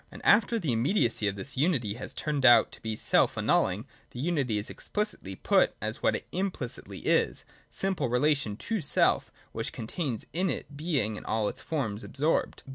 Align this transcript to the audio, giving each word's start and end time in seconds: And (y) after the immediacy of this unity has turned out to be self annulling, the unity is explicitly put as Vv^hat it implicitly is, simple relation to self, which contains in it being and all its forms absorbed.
And 0.09 0.19
(y) 0.25 0.31
after 0.31 0.57
the 0.57 0.71
immediacy 0.71 1.27
of 1.27 1.35
this 1.35 1.55
unity 1.57 1.93
has 1.93 2.11
turned 2.11 2.43
out 2.43 2.71
to 2.71 2.81
be 2.81 2.95
self 2.95 3.37
annulling, 3.37 3.85
the 4.09 4.19
unity 4.19 4.57
is 4.57 4.67
explicitly 4.71 5.35
put 5.35 5.75
as 5.79 5.99
Vv^hat 5.99 6.15
it 6.15 6.27
implicitly 6.31 7.01
is, 7.01 7.45
simple 7.69 8.09
relation 8.09 8.55
to 8.57 8.81
self, 8.81 9.31
which 9.51 9.71
contains 9.71 10.25
in 10.33 10.49
it 10.49 10.75
being 10.75 11.17
and 11.17 11.25
all 11.27 11.47
its 11.47 11.61
forms 11.61 12.03
absorbed. 12.03 12.63